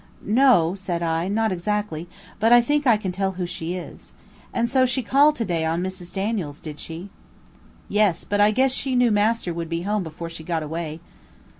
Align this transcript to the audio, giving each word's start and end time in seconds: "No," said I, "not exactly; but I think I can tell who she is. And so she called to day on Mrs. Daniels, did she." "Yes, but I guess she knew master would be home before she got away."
"No," 0.25 0.73
said 0.73 1.03
I, 1.03 1.27
"not 1.27 1.51
exactly; 1.51 2.09
but 2.39 2.51
I 2.51 2.59
think 2.59 2.87
I 2.87 2.97
can 2.97 3.11
tell 3.11 3.33
who 3.33 3.45
she 3.45 3.75
is. 3.75 4.13
And 4.51 4.67
so 4.67 4.83
she 4.83 5.03
called 5.03 5.35
to 5.35 5.45
day 5.45 5.63
on 5.63 5.83
Mrs. 5.83 6.11
Daniels, 6.11 6.59
did 6.59 6.79
she." 6.79 7.11
"Yes, 7.87 8.23
but 8.23 8.41
I 8.41 8.49
guess 8.49 8.71
she 8.71 8.95
knew 8.95 9.11
master 9.11 9.53
would 9.53 9.69
be 9.69 9.83
home 9.83 10.01
before 10.01 10.31
she 10.31 10.43
got 10.43 10.63
away." 10.63 11.01